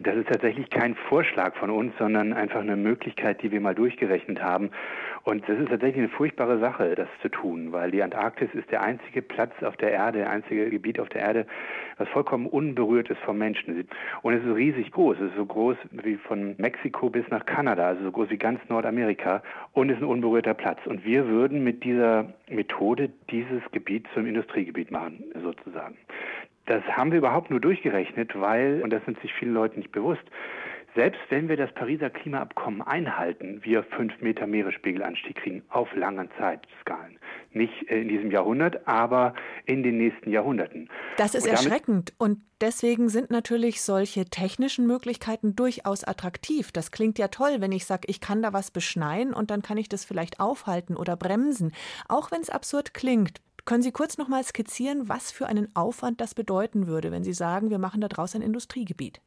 Das 0.00 0.14
ist 0.14 0.28
tatsächlich 0.28 0.70
kein 0.70 0.94
Vorschlag 0.94 1.56
von 1.56 1.70
uns, 1.70 1.92
sondern 1.98 2.32
einfach 2.32 2.60
eine 2.60 2.76
Möglichkeit, 2.76 3.42
die 3.42 3.50
wir 3.50 3.60
mal 3.60 3.74
durchgerechnet 3.74 4.40
haben. 4.40 4.70
Und 5.24 5.48
das 5.48 5.58
ist 5.58 5.70
tatsächlich 5.70 5.98
eine 5.98 6.08
furchtbare 6.08 6.60
Sache, 6.60 6.94
das 6.94 7.08
zu 7.20 7.28
tun, 7.28 7.72
weil 7.72 7.90
die 7.90 8.02
Antarktis 8.02 8.48
ist 8.54 8.70
der 8.70 8.82
einzige 8.82 9.22
Platz 9.22 9.52
auf 9.62 9.76
der 9.76 9.90
Erde, 9.90 10.18
der 10.18 10.30
einzige 10.30 10.70
Gebiet 10.70 11.00
auf 11.00 11.08
der 11.08 11.22
Erde, 11.22 11.46
was 11.96 12.08
vollkommen 12.10 12.46
unberührt 12.46 13.10
ist 13.10 13.20
vom 13.22 13.38
Menschen. 13.38 13.88
Und 14.22 14.34
es 14.34 14.44
ist 14.44 14.54
riesig 14.54 14.92
groß. 14.92 15.16
Es 15.18 15.30
ist 15.30 15.36
so 15.36 15.46
groß 15.46 15.76
wie 15.90 16.14
von 16.14 16.54
Mexiko 16.58 17.10
bis 17.10 17.26
nach 17.28 17.44
Kanada, 17.44 17.88
also 17.88 18.04
so 18.04 18.12
groß 18.12 18.30
wie 18.30 18.38
ganz 18.38 18.60
Nordamerika 18.68 19.42
und 19.72 19.90
ist 19.90 19.98
ein 19.98 20.04
unberührter 20.04 20.54
Platz. 20.54 20.78
Und 20.86 21.04
wir 21.04 21.26
würden 21.26 21.64
mit 21.64 21.82
dieser 21.82 22.32
Methode 22.48 23.10
dieses 23.30 23.62
Gebiet 23.72 24.06
zum 24.14 24.26
Industriegebiet 24.26 24.92
machen, 24.92 25.24
sozusagen. 25.42 25.96
Das 26.68 26.84
haben 26.84 27.10
wir 27.10 27.18
überhaupt 27.18 27.50
nur 27.50 27.60
durchgerechnet, 27.60 28.38
weil, 28.38 28.82
und 28.82 28.90
das 28.90 29.02
sind 29.06 29.18
sich 29.20 29.32
viele 29.32 29.52
Leute 29.52 29.78
nicht 29.78 29.90
bewusst, 29.90 30.24
selbst 30.94 31.20
wenn 31.30 31.48
wir 31.48 31.56
das 31.56 31.72
Pariser 31.74 32.10
Klimaabkommen 32.10 32.82
einhalten, 32.82 33.60
wir 33.62 33.84
fünf 33.84 34.20
Meter 34.20 34.46
Meeresspiegelanstieg 34.46 35.36
kriegen 35.36 35.62
auf 35.68 35.94
langen 35.94 36.28
Zeitskalen. 36.38 37.18
Nicht 37.52 37.82
in 37.84 38.08
diesem 38.08 38.30
Jahrhundert, 38.30 38.86
aber 38.86 39.34
in 39.64 39.82
den 39.82 39.96
nächsten 39.96 40.30
Jahrhunderten. 40.30 40.90
Das 41.16 41.34
ist 41.34 41.44
und 41.44 41.52
erschreckend 41.52 42.12
und 42.18 42.40
deswegen 42.60 43.08
sind 43.08 43.30
natürlich 43.30 43.80
solche 43.80 44.26
technischen 44.26 44.86
Möglichkeiten 44.86 45.56
durchaus 45.56 46.04
attraktiv. 46.04 46.72
Das 46.72 46.90
klingt 46.90 47.18
ja 47.18 47.28
toll, 47.28 47.60
wenn 47.60 47.72
ich 47.72 47.86
sage, 47.86 48.08
ich 48.08 48.20
kann 48.20 48.42
da 48.42 48.52
was 48.52 48.70
beschneien 48.70 49.32
und 49.32 49.50
dann 49.50 49.62
kann 49.62 49.78
ich 49.78 49.88
das 49.88 50.04
vielleicht 50.04 50.40
aufhalten 50.40 50.96
oder 50.96 51.16
bremsen. 51.16 51.72
Auch 52.08 52.30
wenn 52.30 52.40
es 52.40 52.50
absurd 52.50 52.92
klingt, 52.92 53.40
können 53.68 53.82
Sie 53.82 53.92
kurz 53.92 54.16
noch 54.16 54.28
mal 54.28 54.42
skizzieren, 54.42 55.10
was 55.10 55.30
für 55.30 55.46
einen 55.46 55.68
Aufwand 55.74 56.22
das 56.22 56.34
bedeuten 56.34 56.86
würde, 56.86 57.12
wenn 57.12 57.22
Sie 57.22 57.34
sagen, 57.34 57.68
wir 57.68 57.76
machen 57.76 58.00
daraus 58.00 58.34
ein 58.34 58.40
Industriegebiet? 58.40 59.20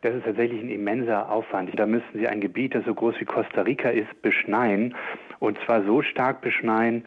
Das 0.00 0.14
ist 0.14 0.24
tatsächlich 0.24 0.62
ein 0.62 0.70
immenser 0.70 1.30
Aufwand. 1.30 1.78
Da 1.78 1.84
müssten 1.84 2.18
Sie 2.18 2.26
ein 2.26 2.40
Gebiet, 2.40 2.74
das 2.74 2.86
so 2.86 2.94
groß 2.94 3.16
wie 3.20 3.26
Costa 3.26 3.60
Rica 3.60 3.90
ist, 3.90 4.22
beschneien. 4.22 4.94
Und 5.40 5.58
zwar 5.66 5.84
so 5.84 6.00
stark 6.00 6.40
beschneien 6.40 7.04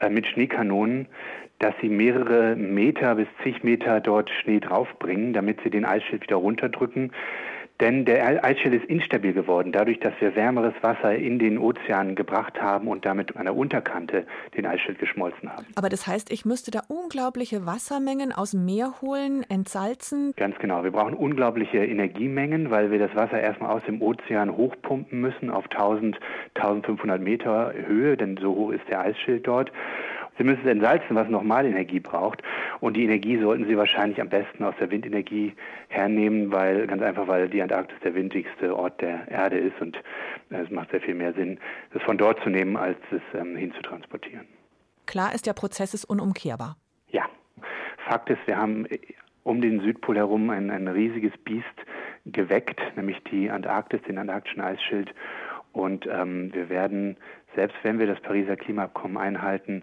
äh, 0.00 0.10
mit 0.10 0.26
Schneekanonen, 0.26 1.08
dass 1.58 1.74
Sie 1.80 1.88
mehrere 1.88 2.54
Meter 2.54 3.14
bis 3.14 3.28
zig 3.42 3.64
Meter 3.64 4.02
dort 4.02 4.28
Schnee 4.28 4.60
draufbringen, 4.60 5.32
damit 5.32 5.62
Sie 5.64 5.70
den 5.70 5.86
Eisschild 5.86 6.24
wieder 6.24 6.36
runterdrücken. 6.36 7.12
Denn 7.80 8.06
der 8.06 8.42
Eisschild 8.42 8.74
ist 8.74 8.88
instabil 8.88 9.34
geworden, 9.34 9.70
dadurch, 9.70 10.00
dass 10.00 10.14
wir 10.20 10.34
wärmeres 10.34 10.72
Wasser 10.80 11.14
in 11.14 11.38
den 11.38 11.58
Ozean 11.58 12.14
gebracht 12.14 12.60
haben 12.60 12.88
und 12.88 13.04
damit 13.04 13.36
an 13.36 13.44
der 13.44 13.54
Unterkante 13.54 14.26
den 14.56 14.64
Eisschild 14.64 14.98
geschmolzen 14.98 15.52
haben. 15.52 15.66
Aber 15.74 15.90
das 15.90 16.06
heißt, 16.06 16.32
ich 16.32 16.46
müsste 16.46 16.70
da 16.70 16.82
unglaubliche 16.88 17.66
Wassermengen 17.66 18.32
aus 18.32 18.52
dem 18.52 18.64
Meer 18.64 18.94
holen, 19.02 19.44
entsalzen? 19.50 20.32
Ganz 20.36 20.58
genau. 20.58 20.84
Wir 20.84 20.90
brauchen 20.90 21.14
unglaubliche 21.14 21.84
Energiemengen, 21.84 22.70
weil 22.70 22.90
wir 22.90 22.98
das 22.98 23.14
Wasser 23.14 23.40
erstmal 23.40 23.70
aus 23.70 23.82
dem 23.86 24.00
Ozean 24.00 24.56
hochpumpen 24.56 25.20
müssen 25.20 25.50
auf 25.50 25.64
1000, 25.70 26.18
1500 26.54 27.20
Meter 27.20 27.74
Höhe, 27.86 28.16
denn 28.16 28.38
so 28.40 28.54
hoch 28.54 28.70
ist 28.70 28.88
der 28.88 29.00
Eisschild 29.00 29.46
dort. 29.46 29.70
Sie 30.38 30.44
müssen 30.44 30.60
es 30.64 30.70
entsalzen, 30.70 31.16
was 31.16 31.28
nochmal 31.28 31.66
Energie 31.66 32.00
braucht. 32.00 32.42
Und 32.80 32.96
die 32.96 33.04
Energie 33.04 33.38
sollten 33.38 33.66
Sie 33.66 33.76
wahrscheinlich 33.76 34.20
am 34.20 34.28
besten 34.28 34.64
aus 34.64 34.74
der 34.78 34.90
Windenergie 34.90 35.54
hernehmen, 35.88 36.52
weil 36.52 36.86
ganz 36.86 37.02
einfach, 37.02 37.26
weil 37.26 37.48
die 37.48 37.62
Antarktis 37.62 37.98
der 38.04 38.14
windigste 38.14 38.76
Ort 38.76 39.00
der 39.00 39.28
Erde 39.28 39.58
ist 39.58 39.80
und 39.80 39.96
es 40.50 40.70
macht 40.70 40.90
sehr 40.90 41.00
viel 41.00 41.14
mehr 41.14 41.32
Sinn, 41.32 41.58
das 41.92 42.02
von 42.02 42.18
dort 42.18 42.42
zu 42.42 42.50
nehmen, 42.50 42.76
als 42.76 42.98
es 43.10 43.22
ähm, 43.38 43.56
hinzutransportieren. 43.56 44.46
Klar 45.06 45.34
ist, 45.34 45.46
der 45.46 45.54
Prozess 45.54 45.94
ist 45.94 46.04
unumkehrbar. 46.04 46.76
Ja. 47.08 47.24
Fakt 48.08 48.30
ist, 48.30 48.46
wir 48.46 48.56
haben 48.56 48.86
um 49.44 49.60
den 49.60 49.80
Südpol 49.80 50.16
herum 50.16 50.50
ein, 50.50 50.70
ein 50.70 50.88
riesiges 50.88 51.32
Biest 51.44 51.64
geweckt, 52.26 52.80
nämlich 52.96 53.22
die 53.30 53.50
Antarktis, 53.50 54.02
den 54.02 54.18
antarktischen 54.18 54.60
Eisschild. 54.60 55.14
Und 55.72 56.06
ähm, 56.06 56.52
wir 56.52 56.68
werden, 56.68 57.16
selbst 57.54 57.76
wenn 57.82 57.98
wir 57.98 58.06
das 58.06 58.20
Pariser 58.20 58.56
Klimaabkommen 58.56 59.16
einhalten, 59.16 59.82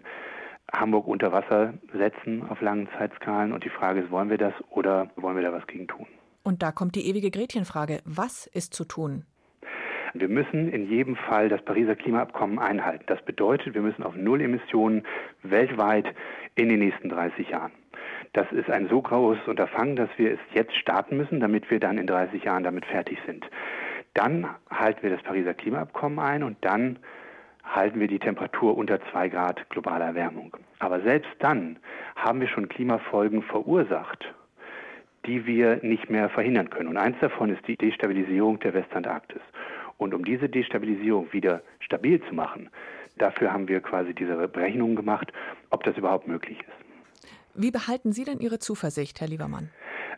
Hamburg 0.80 1.06
unter 1.06 1.32
Wasser 1.32 1.74
setzen 1.92 2.42
auf 2.48 2.60
langen 2.60 2.88
Zeitskalen. 2.98 3.52
Und 3.52 3.64
die 3.64 3.70
Frage 3.70 4.00
ist, 4.00 4.10
wollen 4.10 4.30
wir 4.30 4.38
das 4.38 4.54
oder 4.70 5.10
wollen 5.16 5.36
wir 5.36 5.42
da 5.42 5.52
was 5.52 5.66
gegen 5.66 5.86
tun? 5.86 6.06
Und 6.42 6.62
da 6.62 6.72
kommt 6.72 6.94
die 6.94 7.08
ewige 7.08 7.30
Gretchenfrage. 7.30 8.00
Was 8.04 8.46
ist 8.46 8.74
zu 8.74 8.84
tun? 8.84 9.24
Wir 10.16 10.28
müssen 10.28 10.68
in 10.68 10.88
jedem 10.88 11.16
Fall 11.16 11.48
das 11.48 11.60
Pariser 11.62 11.96
Klimaabkommen 11.96 12.60
einhalten. 12.60 13.04
Das 13.08 13.20
bedeutet, 13.24 13.74
wir 13.74 13.82
müssen 13.82 14.04
auf 14.04 14.14
Null 14.14 14.42
Emissionen 14.42 15.02
weltweit 15.42 16.06
in 16.54 16.68
den 16.68 16.78
nächsten 16.78 17.08
30 17.08 17.48
Jahren. 17.48 17.72
Das 18.32 18.50
ist 18.52 18.70
ein 18.70 18.88
so 18.88 19.02
großes 19.02 19.48
Unterfangen, 19.48 19.96
dass 19.96 20.10
wir 20.16 20.32
es 20.32 20.38
jetzt 20.52 20.76
starten 20.76 21.16
müssen, 21.16 21.40
damit 21.40 21.68
wir 21.70 21.80
dann 21.80 21.98
in 21.98 22.06
30 22.06 22.44
Jahren 22.44 22.62
damit 22.62 22.86
fertig 22.86 23.18
sind. 23.26 23.44
Dann 24.14 24.48
halten 24.70 25.02
wir 25.02 25.10
das 25.10 25.22
Pariser 25.22 25.54
Klimaabkommen 25.54 26.20
ein 26.20 26.44
und 26.44 26.58
dann 26.64 27.00
halten 27.64 27.98
wir 27.98 28.06
die 28.06 28.20
Temperatur 28.20 28.76
unter 28.76 29.00
zwei 29.10 29.28
Grad 29.28 29.68
globaler 29.70 30.06
Erwärmung. 30.06 30.56
Aber 30.78 31.00
selbst 31.00 31.30
dann 31.38 31.78
haben 32.16 32.40
wir 32.40 32.48
schon 32.48 32.68
Klimafolgen 32.68 33.42
verursacht, 33.42 34.24
die 35.26 35.46
wir 35.46 35.80
nicht 35.82 36.10
mehr 36.10 36.28
verhindern 36.28 36.70
können. 36.70 36.88
Und 36.88 36.96
eins 36.96 37.16
davon 37.20 37.50
ist 37.50 37.66
die 37.66 37.76
Destabilisierung 37.76 38.58
der 38.60 38.74
Westantarktis. 38.74 39.40
Und 39.96 40.12
um 40.12 40.24
diese 40.24 40.48
Destabilisierung 40.48 41.32
wieder 41.32 41.62
stabil 41.80 42.20
zu 42.28 42.34
machen, 42.34 42.68
dafür 43.18 43.52
haben 43.52 43.68
wir 43.68 43.80
quasi 43.80 44.14
diese 44.14 44.36
Berechnungen 44.48 44.96
gemacht, 44.96 45.32
ob 45.70 45.84
das 45.84 45.96
überhaupt 45.96 46.26
möglich 46.26 46.58
ist. 46.60 46.84
Wie 47.54 47.70
behalten 47.70 48.12
Sie 48.12 48.24
denn 48.24 48.40
Ihre 48.40 48.58
Zuversicht, 48.58 49.20
Herr 49.20 49.28
Liebermann? 49.28 49.70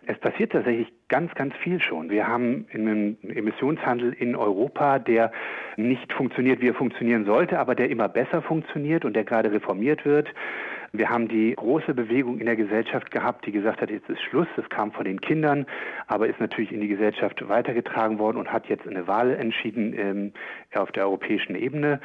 Es 0.08 0.18
passiert 0.18 0.52
tatsächlich 0.52 0.92
ganz, 1.08 1.34
ganz 1.34 1.54
viel 1.56 1.80
schon. 1.80 2.10
Wir 2.10 2.28
haben 2.28 2.66
einen 2.72 3.18
Emissionshandel 3.28 4.12
in 4.12 4.36
Europa, 4.36 5.00
der 5.00 5.32
nicht 5.76 6.12
funktioniert, 6.12 6.60
wie 6.60 6.68
er 6.68 6.74
funktionieren 6.74 7.24
sollte, 7.24 7.58
aber 7.58 7.74
der 7.74 7.90
immer 7.90 8.08
besser 8.08 8.40
funktioniert 8.40 9.04
und 9.04 9.14
der 9.14 9.24
gerade 9.24 9.50
reformiert 9.50 10.04
wird. 10.04 10.28
Wir 10.92 11.10
haben 11.10 11.26
die 11.26 11.54
große 11.56 11.92
Bewegung 11.92 12.38
in 12.38 12.46
der 12.46 12.54
Gesellschaft 12.54 13.10
gehabt, 13.10 13.46
die 13.46 13.52
gesagt 13.52 13.80
hat, 13.80 13.90
jetzt 13.90 14.08
ist 14.08 14.22
Schluss. 14.22 14.46
Das 14.54 14.68
kam 14.68 14.92
von 14.92 15.04
den 15.04 15.20
Kindern, 15.20 15.66
aber 16.06 16.28
ist 16.28 16.38
natürlich 16.38 16.70
in 16.70 16.80
die 16.80 16.88
Gesellschaft 16.88 17.46
weitergetragen 17.48 18.20
worden 18.20 18.36
und 18.36 18.52
hat 18.52 18.66
jetzt 18.68 18.86
eine 18.86 19.08
Wahl 19.08 19.32
entschieden 19.34 19.92
ähm, 19.98 20.32
auf 20.74 20.92
der 20.92 21.04
europäischen 21.04 21.56
Ebene. 21.56 22.00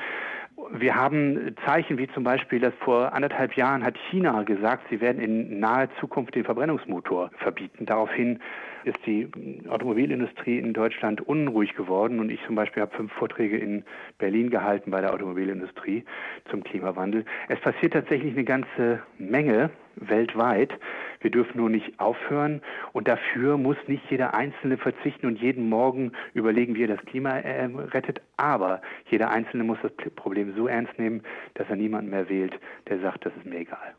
Wir 0.69 0.95
haben 0.95 1.55
Zeichen 1.65 1.97
wie 1.97 2.07
zum 2.09 2.23
Beispiel, 2.23 2.59
dass 2.59 2.73
vor 2.75 3.13
anderthalb 3.13 3.55
Jahren 3.55 3.83
hat 3.83 3.97
China 4.09 4.43
gesagt, 4.43 4.85
sie 4.89 5.01
werden 5.01 5.21
in 5.21 5.59
naher 5.59 5.89
Zukunft 5.99 6.35
den 6.35 6.43
Verbrennungsmotor 6.43 7.31
verbieten. 7.37 7.85
Daraufhin 7.85 8.39
ist 8.83 8.97
die 9.05 9.29
Automobilindustrie 9.69 10.57
in 10.57 10.73
Deutschland 10.73 11.21
unruhig 11.21 11.75
geworden 11.75 12.19
und 12.19 12.29
ich 12.29 12.43
zum 12.45 12.55
Beispiel 12.55 12.81
habe 12.81 12.95
fünf 12.95 13.11
Vorträge 13.13 13.57
in 13.57 13.83
Berlin 14.17 14.49
gehalten 14.49 14.91
bei 14.91 15.01
der 15.01 15.13
Automobilindustrie 15.13 16.03
zum 16.49 16.63
Klimawandel. 16.63 17.25
Es 17.47 17.59
passiert 17.59 17.93
tatsächlich 17.93 18.33
eine 18.33 18.43
ganze 18.43 19.01
Menge 19.17 19.69
weltweit. 19.95 20.73
Wir 21.21 21.31
dürfen 21.31 21.57
nur 21.57 21.69
nicht 21.69 21.99
aufhören 21.99 22.61
und 22.93 23.07
dafür 23.07 23.57
muss 23.57 23.77
nicht 23.87 24.03
jeder 24.09 24.33
Einzelne 24.33 24.77
verzichten 24.77 25.27
und 25.27 25.39
jeden 25.39 25.69
Morgen 25.69 26.11
überlegen, 26.33 26.75
wie 26.75 26.83
er 26.83 26.95
das 26.95 27.05
Klima 27.05 27.37
äh, 27.37 27.65
rettet. 27.65 28.21
Aber 28.37 28.81
jeder 29.09 29.31
Einzelne 29.31 29.63
muss 29.63 29.77
das 29.81 29.91
Problem 30.15 30.53
so 30.55 30.67
ernst 30.67 30.97
nehmen, 30.97 31.21
dass 31.53 31.69
er 31.69 31.75
niemanden 31.75 32.09
mehr 32.09 32.29
wählt, 32.29 32.59
der 32.89 32.99
sagt, 32.99 33.25
das 33.25 33.33
ist 33.37 33.45
mir 33.45 33.59
egal. 33.59 33.95